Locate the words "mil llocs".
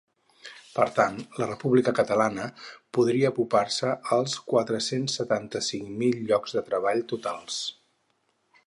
6.03-6.59